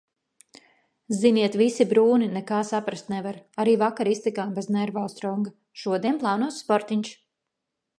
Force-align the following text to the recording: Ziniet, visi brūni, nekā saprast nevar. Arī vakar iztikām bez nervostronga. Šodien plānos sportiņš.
Ziniet, 1.17 1.57
visi 1.61 1.87
brūni, 1.91 2.31
nekā 2.39 2.63
saprast 2.71 3.13
nevar. 3.15 3.39
Arī 3.65 3.77
vakar 3.85 4.13
iztikām 4.17 4.59
bez 4.59 4.73
nervostronga. 4.81 5.57
Šodien 5.85 6.23
plānos 6.27 6.63
sportiņš. 6.67 7.19